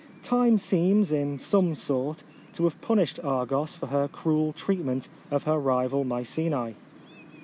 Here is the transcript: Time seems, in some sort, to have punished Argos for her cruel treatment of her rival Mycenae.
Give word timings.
Time 0.23 0.57
seems, 0.57 1.11
in 1.11 1.37
some 1.37 1.75
sort, 1.75 2.23
to 2.53 2.63
have 2.63 2.81
punished 2.81 3.19
Argos 3.23 3.75
for 3.75 3.85
her 3.85 4.07
cruel 4.07 4.51
treatment 4.51 5.09
of 5.29 5.43
her 5.43 5.59
rival 5.59 6.03
Mycenae. 6.03 6.73